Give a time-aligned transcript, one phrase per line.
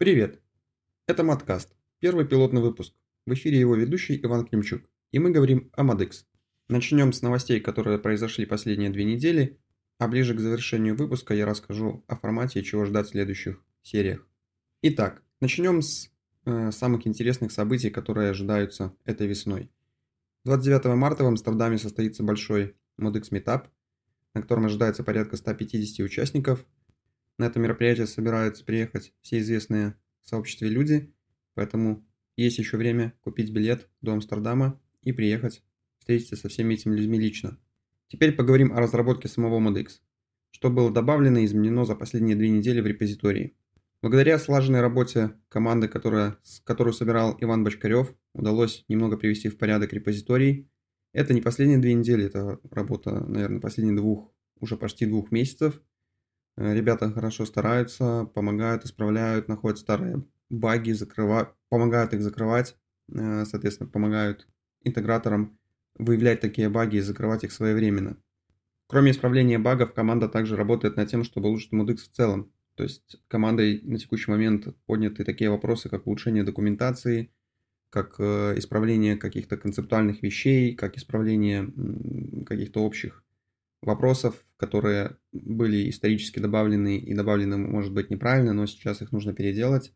[0.00, 0.40] Привет!
[1.06, 2.94] Это Маткаст, первый пилотный выпуск.
[3.26, 4.80] В эфире его ведущий Иван Климчук,
[5.12, 6.24] и мы говорим о Мадекс.
[6.68, 9.60] Начнем с новостей, которые произошли последние две недели,
[9.98, 14.26] а ближе к завершению выпуска я расскажу о формате и чего ждать в следующих сериях.
[14.80, 16.10] Итак, начнем с
[16.46, 19.70] э, самых интересных событий, которые ожидаются этой весной.
[20.46, 23.66] 29 марта в Амстердаме состоится большой Modex Meetup,
[24.32, 26.64] на котором ожидается порядка 150 участников.
[27.40, 31.10] На это мероприятие собираются приехать все известные в сообществе люди,
[31.54, 35.62] поэтому есть еще время купить билет до Амстердама и приехать
[36.00, 37.58] встретиться со всеми этими людьми лично.
[38.08, 40.00] Теперь поговорим о разработке самого ModX.
[40.50, 43.56] Что было добавлено и изменено за последние две недели в репозитории.
[44.02, 50.68] Благодаря слаженной работе команды, которая, которую собирал Иван Бочкарев, удалось немного привести в порядок репозиторий.
[51.14, 54.30] Это не последние две недели, это работа, наверное, последних двух,
[54.60, 55.80] уже почти двух месяцев.
[56.56, 62.76] Э, ребята хорошо стараются, помогают, исправляют, находят старые баги, закрывают, помогают их закрывать,
[63.12, 64.48] э, соответственно, помогают
[64.82, 65.58] интеграторам
[65.96, 68.16] выявлять такие баги и закрывать их своевременно.
[68.86, 72.52] Кроме исправления багов, команда также работает над тем, чтобы улучшить ModX в целом.
[72.74, 77.30] То есть командой на текущий момент подняты такие вопросы, как улучшение документации,
[77.90, 81.72] как э, исправление каких-то концептуальных вещей, как исправление
[82.46, 83.22] каких-то общих
[83.82, 89.92] вопросов, которые были исторически добавлены и добавлены, может быть, неправильно, но сейчас их нужно переделать.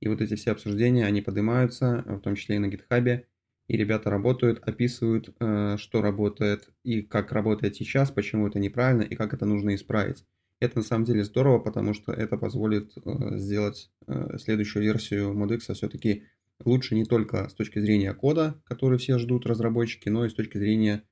[0.00, 3.26] И вот эти все обсуждения, они поднимаются, в том числе и на гитхабе,
[3.68, 9.14] и ребята работают, описывают, э, что работает и как работает сейчас, почему это неправильно и
[9.14, 10.24] как это нужно исправить.
[10.60, 15.74] Это на самом деле здорово, потому что это позволит э, сделать э, следующую версию ModX
[15.74, 16.24] все-таки
[16.64, 20.58] лучше не только с точки зрения кода, который все ждут разработчики, но и с точки
[20.58, 21.04] зрения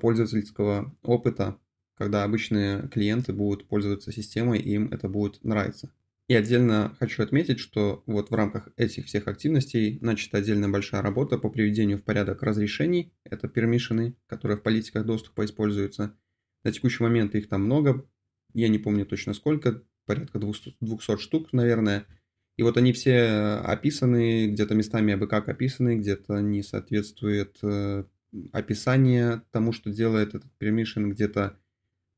[0.00, 1.58] пользовательского опыта,
[1.96, 5.92] когда обычные клиенты будут пользоваться системой, им это будет нравиться.
[6.28, 11.38] И отдельно хочу отметить, что вот в рамках этих всех активностей начата отдельная большая работа
[11.38, 13.12] по приведению в порядок разрешений.
[13.22, 16.16] Это пермишины, которые в политиках доступа используются.
[16.64, 18.04] На текущий момент их там много.
[18.54, 22.06] Я не помню точно сколько, порядка 200, 200 штук, наверное.
[22.56, 28.04] И вот они все описаны, где-то местами абы описаны, где-то не соответствует э,
[28.52, 31.58] описание тому, что делает этот пермишин, где-то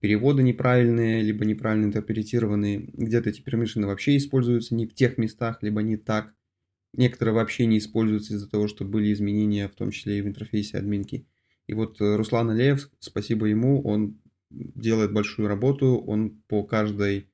[0.01, 2.91] переводы неправильные, либо неправильно интерпретированные.
[2.93, 6.35] Где-то эти пермишины вообще используются не в тех местах, либо не так.
[6.95, 10.79] Некоторые вообще не используются из-за того, что были изменения, в том числе и в интерфейсе
[10.79, 11.27] админки.
[11.67, 14.21] И вот э, Руслан Алеев, спасибо ему, он
[14.51, 17.31] делает большую работу, он по каждой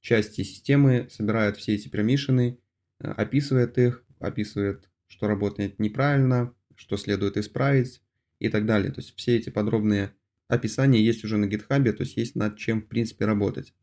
[0.00, 2.58] части системы собирает все эти пермишины,
[3.00, 8.02] э, описывает их, описывает, что работает неправильно, что следует исправить
[8.38, 8.92] и так далее.
[8.92, 10.12] То есть все эти подробные
[10.48, 13.74] описание есть уже на гитхабе, то есть есть над чем, в принципе, работать.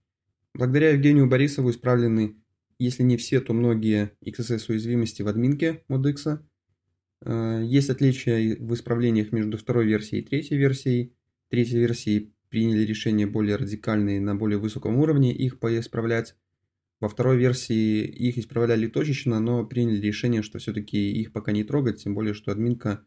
[0.53, 2.35] Благодаря Евгению Борисову исправлены,
[2.79, 6.39] если не все, то многие XSS-уязвимости в админке ModX.
[7.25, 11.13] Э, есть отличия в исправлениях между второй версией и третьей версией.
[11.49, 16.35] Третьей версии приняли решение более радикальные на более высоком уровне их поисправлять.
[17.01, 22.01] Во второй версии их исправляли точечно, но приняли решение, что все-таки их пока не трогать,
[22.03, 23.05] тем более, что админка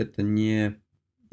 [0.00, 0.80] это не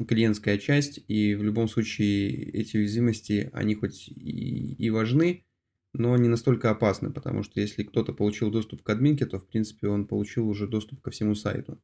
[0.06, 5.44] клиентская часть, и в любом случае эти уязвимости, они хоть и, и важны,
[5.92, 9.88] но не настолько опасны, потому что если кто-то получил доступ к админке, то в принципе
[9.88, 11.80] он получил уже доступ ко всему сайту.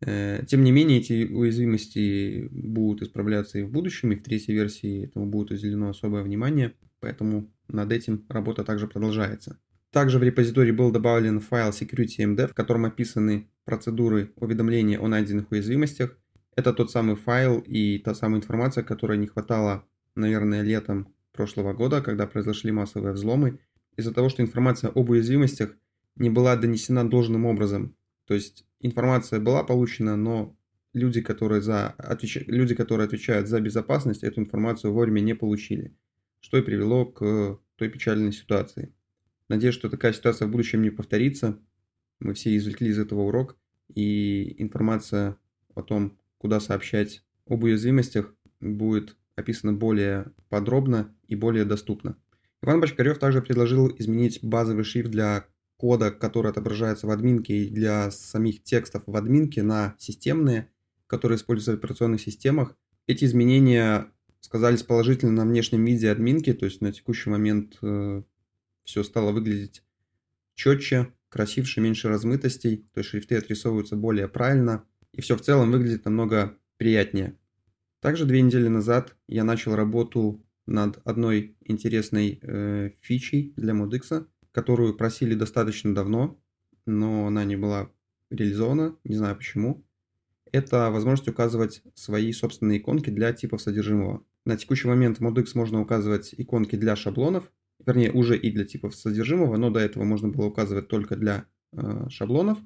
[0.00, 5.04] Э, тем не менее, эти уязвимости будут исправляться и в будущем, и в третьей версии
[5.04, 9.58] этому будет уделено особое внимание, поэтому над этим работа также продолжается.
[9.94, 16.18] Также в репозитории был добавлен файл security.mdev, в котором описаны процедуры уведомления о найденных уязвимостях,
[16.56, 22.02] это тот самый файл и та самая информация, которой не хватало, наверное, летом прошлого года,
[22.02, 23.60] когда произошли массовые взломы,
[23.96, 25.76] из-за того, что информация об уязвимостях
[26.16, 27.94] не была донесена должным образом.
[28.26, 30.56] То есть информация была получена, но
[30.92, 32.38] люди, которые, за, отвеч...
[32.48, 35.96] люди, которые отвечают за безопасность, эту информацию вовремя не получили,
[36.40, 38.92] что и привело к той печальной ситуации.
[39.48, 41.58] Надеюсь, что такая ситуация в будущем не повторится.
[42.20, 43.56] Мы все извлекли из этого урок,
[43.94, 45.36] и информация
[45.74, 52.16] о том, куда сообщать об уязвимостях, будет описано более подробно и более доступно.
[52.62, 55.46] Иван Бочкарев также предложил изменить базовый шрифт для
[55.76, 60.70] кода, который отображается в админке, и для самих текстов в админке на системные,
[61.06, 62.76] которые используются в операционных системах.
[63.06, 64.10] Эти изменения
[64.40, 68.22] сказались положительно на внешнем виде админки, то есть на текущий момент э,
[68.84, 69.82] все стало выглядеть
[70.54, 76.04] четче, красивше, меньше размытостей, то есть шрифты отрисовываются более правильно, и все в целом выглядит
[76.04, 77.36] намного приятнее.
[78.00, 84.94] Также две недели назад я начал работу над одной интересной э, фичей для ModX, которую
[84.94, 86.40] просили достаточно давно.
[86.86, 87.90] но она не была
[88.30, 89.84] реализована, не знаю почему.
[90.52, 94.22] Это возможность указывать свои собственные иконки для типов содержимого.
[94.44, 97.50] На текущий момент в ModX можно указывать иконки для шаблонов,
[97.86, 102.08] вернее уже и для типов содержимого, но до этого можно было указывать только для э,
[102.08, 102.58] шаблонов.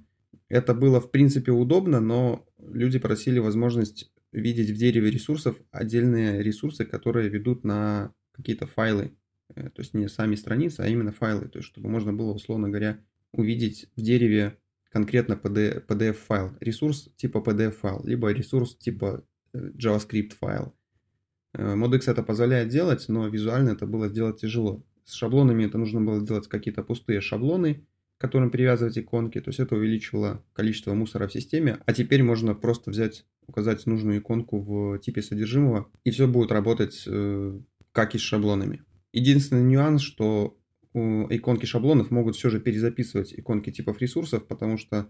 [0.49, 6.85] Это было в принципе удобно, но люди просили возможность видеть в дереве ресурсов отдельные ресурсы,
[6.85, 9.13] которые ведут на какие-то файлы.
[9.55, 11.49] Э, то есть не сами страницы, а именно файлы.
[11.49, 13.01] То есть чтобы можно было, условно говоря,
[13.33, 14.59] увидеть в дереве
[14.91, 20.75] конкретно PDF-файл, ресурс типа PDF-файл, либо ресурс типа э, JavaScript файл.
[21.55, 24.85] Э, ModX это позволяет делать, но визуально это было сделать тяжело.
[25.09, 27.87] С шаблонами это нужно было сделать какие-то пустые шаблоны,
[28.19, 32.55] к которым привязывать иконки, то есть это увеличивало количество мусора в системе, а теперь можно
[32.55, 37.59] просто взять, указать нужную иконку в типе содержимого, и все будет работать э,
[37.93, 38.83] как и с шаблонами.
[39.15, 40.59] Единственный нюанс, что
[40.93, 45.09] иконки шаблонов могут все же перезаписывать иконки типов ресурсов, потому что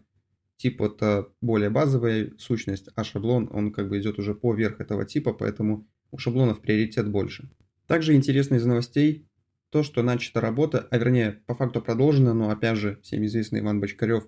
[0.59, 5.33] тип это более базовая сущность, а шаблон он как бы идет уже поверх этого типа,
[5.33, 7.51] поэтому у шаблонов приоритет больше.
[7.89, 9.28] Также интересно из новостей
[9.71, 13.81] то, что начата работа, а вернее по факту продолжена, но опять же всем известный Иван
[13.81, 14.25] Бочкарев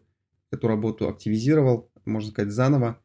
[0.50, 3.00] эту работу активизировал, можно сказать заново.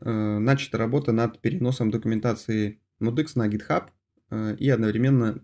[0.00, 3.88] Э, начата работа над переносом документации Modix на GitHub
[4.30, 5.42] э, и одновременно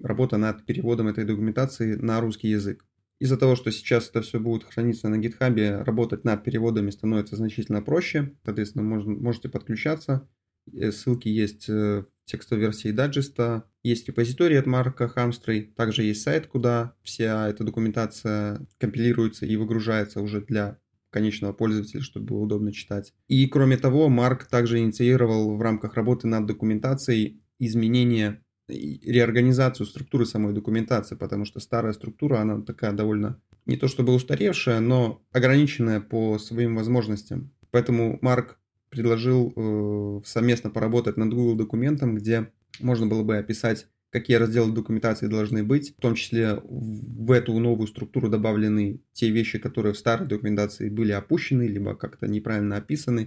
[0.00, 2.84] работа над переводом этой документации на русский язык.
[3.18, 7.82] Из-за того, что сейчас это все будет храниться на GitHub, работать над переводами становится значительно
[7.82, 8.32] проще.
[8.44, 10.28] Соответственно, можно, можете подключаться.
[10.72, 13.64] Э, ссылки есть в текстовой версии дайджеста.
[13.82, 15.72] Есть репозиторий от Марка Хамстрей.
[15.76, 20.78] Также есть сайт, куда вся эта документация компилируется и выгружается уже для
[21.10, 23.12] конечного пользователя, чтобы было удобно читать.
[23.28, 30.54] И кроме того, Марк также инициировал в рамках работы над документацией изменения реорганизацию структуры самой
[30.54, 36.38] документации, потому что старая структура, она такая довольно не то чтобы устаревшая, но ограниченная по
[36.38, 37.52] своим возможностям.
[37.70, 38.58] Поэтому Марк
[38.92, 45.28] предложил э, совместно поработать над Google документом, где можно было бы описать, какие разделы документации
[45.28, 50.28] должны быть, в том числе в эту новую структуру добавлены те вещи, которые в старой
[50.28, 53.26] документации были опущены, либо как-то неправильно описаны.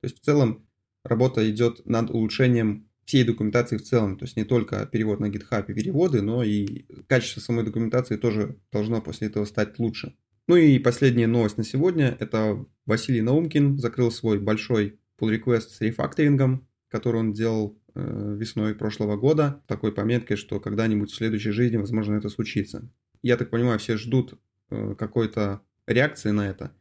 [0.00, 0.66] То есть в целом
[1.02, 5.64] работа идет над улучшением всей документации в целом, то есть не только перевод на GitHub
[5.68, 10.14] и переводы, но и качество самой документации тоже должно после этого стать лучше.
[10.46, 15.80] Ну и последняя новость на сегодня, это Василий Наумкин закрыл свой большой pull request с
[15.80, 21.76] рефакторингом, который он делал э, весной прошлого года, такой пометкой, что когда-нибудь в следующей жизни,
[21.76, 22.88] возможно, это случится.
[23.22, 24.38] Я так понимаю, все ждут
[24.70, 26.72] э, какой-то реакции на это.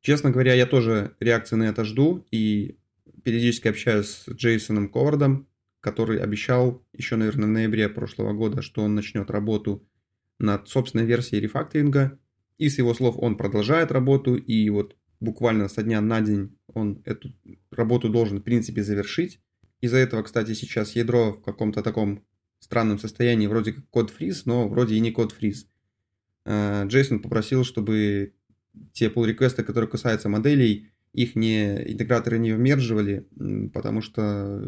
[0.00, 2.76] Честно говоря, я тоже реакции на это жду и
[3.22, 5.46] периодически общаюсь с Джейсоном Ковардом,
[5.80, 9.86] который обещал еще, наверное, в ноябре прошлого года, что он начнет работу
[10.38, 12.18] над собственной версией рефакторинга.
[12.58, 17.00] И с его слов он продолжает работу, и вот буквально со дня на день он
[17.04, 17.32] эту
[17.70, 19.40] работу должен, в принципе, завершить.
[19.80, 22.24] Из-за этого, кстати, сейчас ядро в каком-то таком
[22.58, 25.66] странном состоянии, вроде как код фриз, но вроде и не код фриз.
[26.44, 28.34] Э, Джейсон попросил, чтобы
[28.92, 33.26] те pull реквесты которые касаются моделей, их не, интеграторы не вмерживали,
[33.74, 34.62] потому что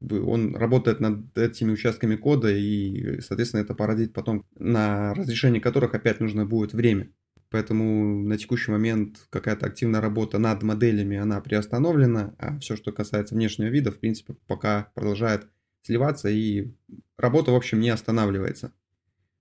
[0.00, 6.20] он работает над этими участками кода, и, соответственно, это породит потом, на разрешение которых опять
[6.20, 7.10] нужно будет время.
[7.50, 13.34] Поэтому на текущий момент какая-то активная работа над моделями, она приостановлена, а все, что касается
[13.34, 15.48] внешнего вида, в принципе, пока продолжает
[15.82, 16.72] сливаться, и
[17.16, 18.72] работа, в общем, не останавливается.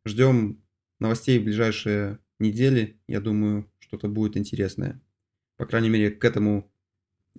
[0.06, 0.62] Ждем
[1.00, 3.00] новостей в ближайшие недели.
[3.08, 5.02] Я думаю, что-то будет интересное.
[5.58, 6.72] По крайней мере, к этому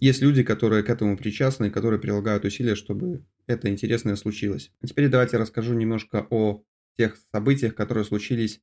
[0.00, 4.70] есть люди, которые к этому причастны, которые прилагают усилия, чтобы это интересное случилось.
[4.82, 6.62] А теперь давайте расскажу немножко о
[6.96, 8.60] тех событиях, которые случились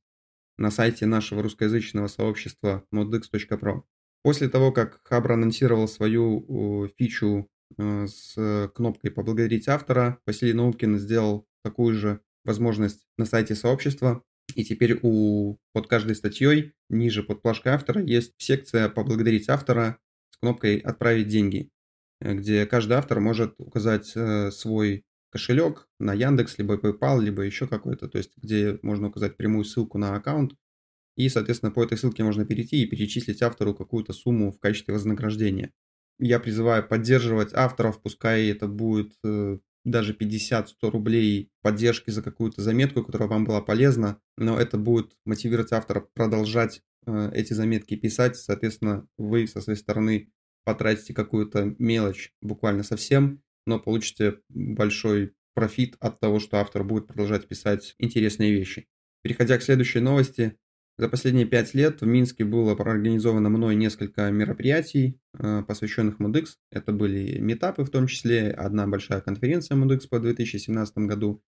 [0.58, 3.82] на сайте нашего русскоязычного сообщества modx.pro.
[4.22, 7.48] После того, как Хабр анонсировал свою фичу
[7.78, 14.22] э, с кнопкой «Поблагодарить автора», Василий Наумкин сделал такую же возможность на сайте сообщества.
[14.54, 19.98] И теперь у, под каждой статьей, ниже под плашкой автора, есть секция «Поблагодарить автора»,
[20.30, 21.70] с кнопкой «Отправить деньги»,
[22.20, 25.04] э, где каждый автор может указать э, свой
[25.36, 29.98] кошелек на Яндекс, либо PayPal, либо еще какой-то, то есть где можно указать прямую ссылку
[29.98, 30.54] на аккаунт,
[31.16, 35.72] и, соответственно, по этой ссылке можно перейти и перечислить автору какую-то сумму в качестве вознаграждения.
[36.18, 43.02] Я призываю поддерживать авторов, пускай это будет э, даже 50-100 рублей поддержки за какую-то заметку,
[43.02, 49.06] которая вам была полезна, но это будет мотивировать автора продолжать Э, эти заметки писать, соответственно,
[49.16, 50.30] вы со своей стороны
[50.64, 57.48] потратите какую-то мелочь буквально совсем, но получите большой профит от того, что автор будет продолжать
[57.48, 58.86] писать интересные вещи.
[59.22, 60.56] Переходя к следующей новости,
[60.98, 66.54] За последние пять лет в Минске было проорганизовано мной несколько мероприятий, э, посвященных MUDX.
[66.70, 71.42] Это были метапы в том числе, одна большая конференция MUDX по 2017 году.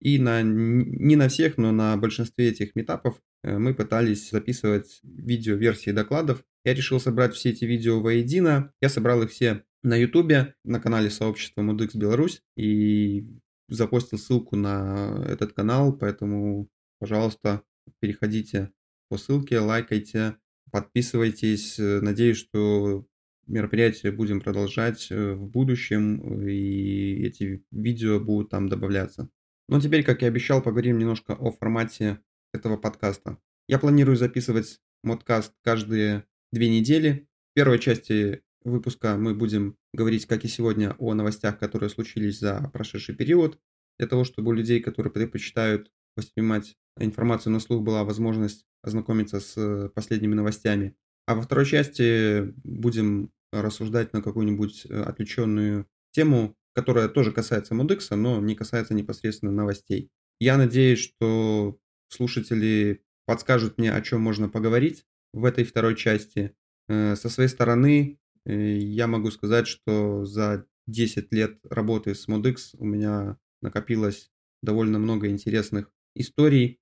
[0.00, 5.92] И на, не на всех, но на большинстве этих метапов э, мы пытались записывать видео-версии
[5.92, 6.44] докладов.
[6.64, 8.72] Я решил собрать все эти видео воедино.
[8.82, 12.42] Я собрал их все на YouTube, на канале сообщества MUDX Беларусь.
[12.56, 13.26] И
[13.68, 16.68] запостил ссылку на этот канал, поэтому,
[16.98, 17.62] пожалуйста,
[18.00, 18.72] переходите
[19.08, 20.36] по ссылке, лайкайте,
[20.70, 21.76] подписывайтесь.
[21.78, 23.06] Надеюсь, что
[23.46, 29.28] мероприятие будем продолжать э, в будущем, и эти видео будут там добавляться.
[29.68, 32.20] Ну а теперь, как и обещал, поговорим немножко о формате
[32.52, 33.38] этого подкаста.
[33.68, 37.28] Я планирую записывать модкаст каждые две недели.
[37.50, 42.70] В первой части выпуска мы будем говорить, как и сегодня, о новостях, которые случились за
[42.72, 43.58] прошедший период,
[43.98, 49.90] для того, чтобы у людей, которые предпочитают воспринимать информацию на слух, была возможность ознакомиться с
[49.94, 50.96] последними новостями.
[51.26, 58.16] А во второй части будем рассуждать на какую-нибудь э, отвлеченную тему, которая тоже касается Мудекса,
[58.16, 60.10] но не касается непосредственно новостей.
[60.38, 66.54] Я надеюсь, что слушатели подскажут мне, о чем можно поговорить в этой второй части.
[66.88, 72.84] Э, со своей стороны я могу сказать, что за 10 лет работы с Modex у
[72.84, 74.30] меня накопилось
[74.62, 76.80] довольно много интересных историй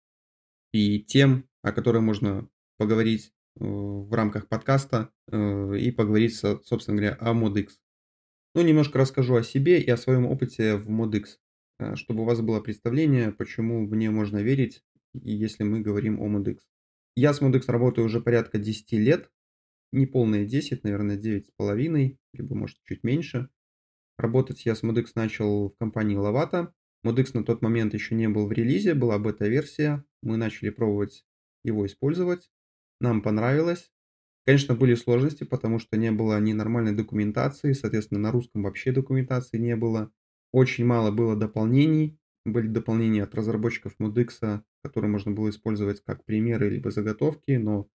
[0.73, 2.49] и тем, о которой можно
[2.79, 7.71] поговорить э, в рамках подкаста э, и поговорить, собственно говоря, о ModX.
[8.55, 11.39] Ну, немножко расскажу о себе и о своем опыте в ModX,
[11.79, 14.83] э, чтобы у вас было представление, почему мне можно верить,
[15.15, 16.59] если мы говорим о ModX.
[17.17, 19.31] Я с ModX работаю уже порядка 10 лет,
[19.93, 23.49] не полные 10, наверное, 9 с половиной, либо, может, чуть меньше.
[24.19, 26.73] Работать я с ModX начал в компании Lavata.
[27.07, 30.05] ModX на тот момент еще не был в релизе, была бета-версия.
[30.23, 31.25] Мы начали пробовать
[31.65, 32.51] его использовать.
[33.01, 33.93] Нам понравилось.
[34.45, 39.59] Конечно, были сложности, потому что не было ни нормальной документации, соответственно, на русском вообще документации
[39.59, 40.11] не было.
[40.53, 42.19] Очень мало было дополнений.
[42.47, 47.89] Были дополнения от разработчиков Modix, которые можно было использовать как примеры либо заготовки, но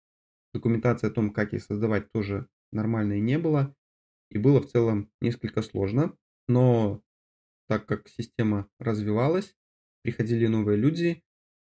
[0.52, 3.74] документации о том, как их создавать, тоже нормальной не было.
[4.30, 6.16] И было в целом несколько сложно.
[6.48, 7.02] Но
[7.68, 9.54] так как система развивалась,
[10.02, 11.22] приходили новые люди,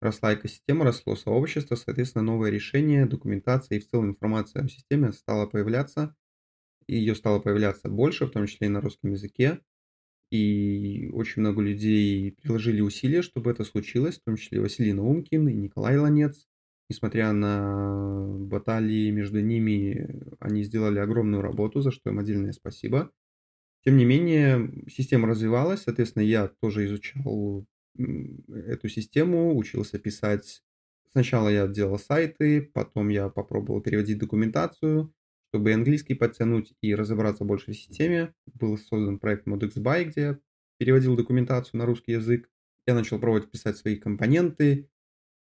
[0.01, 5.47] росла экосистема, росло сообщество, соответственно, новые решения, документация и в целом информация о системе стала
[5.47, 6.15] появляться.
[6.87, 9.59] И ее стало появляться больше, в том числе и на русском языке.
[10.31, 15.53] И очень много людей приложили усилия, чтобы это случилось, в том числе Василий Наумкин и
[15.53, 16.47] Николай Ланец.
[16.89, 23.11] Несмотря на баталии между ними, они сделали огромную работу, за что им отдельное спасибо.
[23.83, 27.65] Тем не менее, система развивалась, соответственно, я тоже изучал
[27.97, 30.63] эту систему, учился писать.
[31.11, 35.13] Сначала я делал сайты, потом я попробовал переводить документацию,
[35.49, 38.33] чтобы английский подтянуть и разобраться больше в системе.
[38.53, 40.39] Был создан проект ModXBuy, где я
[40.77, 42.49] переводил документацию на русский язык.
[42.85, 44.89] Я начал пробовать писать свои компоненты.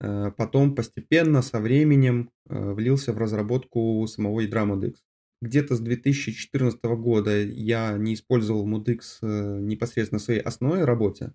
[0.00, 4.96] Э, потом постепенно, со временем, э, влился в разработку самого ядра ModX.
[5.40, 11.32] Где-то с 2014 года я не использовал ModX э, непосредственно в своей основной работе,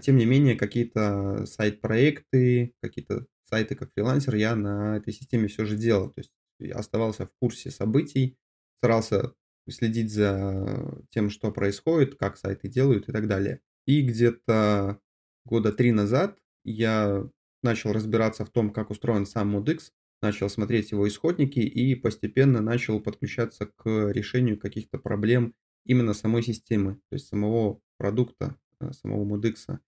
[0.00, 5.76] тем не менее, какие-то сайт-проекты, какие-то сайты как фрилансер я на этой системе все же
[5.76, 6.08] делал.
[6.08, 8.38] То есть я оставался в курсе событий,
[8.78, 9.34] старался
[9.68, 13.60] следить за тем, что происходит, как сайты делают и так далее.
[13.86, 14.98] И где-то
[15.44, 17.28] года три назад я
[17.66, 19.90] начал разбираться в том, как устроен сам ModX,
[20.22, 25.54] начал смотреть его исходники и постепенно начал подключаться к решению каких-то проблем
[25.84, 29.80] именно самой системы, то есть самого продукта, Э, самого Мудикса,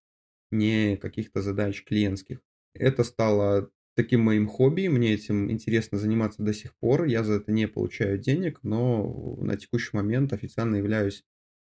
[0.50, 2.40] не каких-то задач клиентских.
[2.74, 7.52] Это стало таким моим хобби, мне этим интересно заниматься до сих пор, я за это
[7.52, 11.24] не получаю денег, но на текущий момент официально являюсь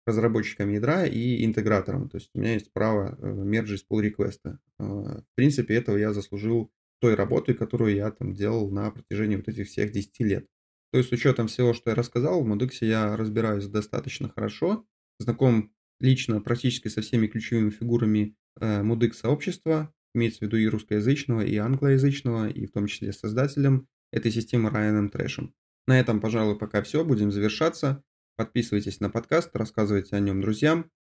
[0.08, 4.60] разработчиком ядра и интегратором, то есть у меня есть право э, мерджить pull реквеста.
[4.80, 9.68] В принципе, этого я заслужил той работой, которую я там делал на протяжении вот этих
[9.68, 10.48] всех 10 лет.
[10.92, 14.86] То есть с учетом всего, что я рассказал, в Modix я разбираюсь достаточно хорошо,
[15.20, 21.42] знаком лично практически со всеми ключевыми фигурами э, мудык сообщества, имеется в виду и русскоязычного,
[21.42, 25.54] и англоязычного, и в том числе создателем этой системы Райаном Трэшем.
[25.88, 27.04] На этом, пожалуй, пока все.
[27.04, 28.04] Будем завершаться.
[28.38, 30.92] Подписывайтесь на подкаст, рассказывайте о нем друзьям.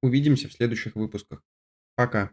[0.00, 1.42] Увидимся в следующих выпусках.
[1.96, 2.30] Пока.